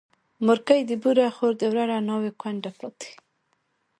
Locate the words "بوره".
1.03-1.27